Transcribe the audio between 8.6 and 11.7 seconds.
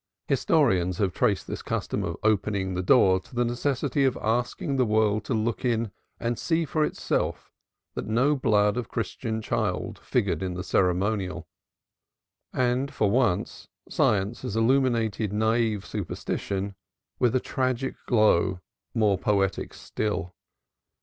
of Christian child figured in the ceremonial